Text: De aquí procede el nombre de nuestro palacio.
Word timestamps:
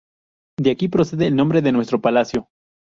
De 0.57 0.71
aquí 0.71 0.87
procede 0.87 1.27
el 1.27 1.35
nombre 1.35 1.61
de 1.61 1.71
nuestro 1.71 2.01
palacio. 2.01 2.47